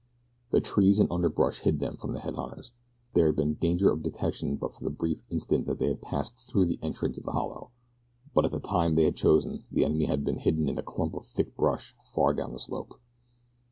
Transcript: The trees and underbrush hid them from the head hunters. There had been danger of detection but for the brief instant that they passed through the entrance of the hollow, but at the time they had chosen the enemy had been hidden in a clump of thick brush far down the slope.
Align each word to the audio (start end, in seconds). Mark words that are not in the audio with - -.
The 0.49 0.61
trees 0.61 0.99
and 0.99 1.11
underbrush 1.11 1.59
hid 1.59 1.77
them 1.77 1.95
from 1.95 2.13
the 2.13 2.21
head 2.21 2.33
hunters. 2.33 2.73
There 3.13 3.27
had 3.27 3.35
been 3.35 3.53
danger 3.53 3.91
of 3.91 4.01
detection 4.01 4.55
but 4.55 4.73
for 4.73 4.83
the 4.83 4.89
brief 4.89 5.21
instant 5.29 5.67
that 5.67 5.77
they 5.77 5.93
passed 5.93 6.37
through 6.37 6.65
the 6.65 6.79
entrance 6.81 7.19
of 7.19 7.23
the 7.25 7.33
hollow, 7.33 7.69
but 8.33 8.43
at 8.43 8.49
the 8.49 8.59
time 8.59 8.95
they 8.95 9.03
had 9.03 9.15
chosen 9.15 9.63
the 9.71 9.85
enemy 9.85 10.05
had 10.05 10.23
been 10.23 10.39
hidden 10.39 10.67
in 10.67 10.79
a 10.79 10.81
clump 10.81 11.13
of 11.13 11.27
thick 11.27 11.55
brush 11.55 11.95
far 12.01 12.33
down 12.33 12.51
the 12.51 12.57
slope. 12.59 12.99